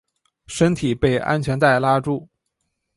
[0.47, 2.27] 身体被安全带拉住